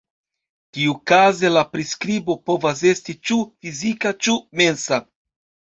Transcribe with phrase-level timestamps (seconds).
[0.77, 5.05] Tiukaze la priskribo povas esti ĉu fizika ĉu mensa.